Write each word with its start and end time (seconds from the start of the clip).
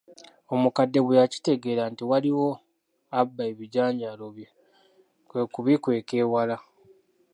Omukadde 0.53 0.99
bwe 1.01 1.19
yakitegeera 1.21 1.83
nti 1.91 2.03
waliwo 2.09 2.47
abba 3.19 3.43
ebijanjaalo 3.51 4.25
bye 4.35 4.47
kwe 5.29 5.41
kubikweka 5.53 6.13
ewala. 6.23 6.57